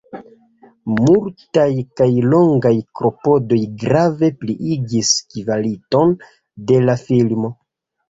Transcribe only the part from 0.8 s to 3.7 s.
Multaj kaj longaj klopodoj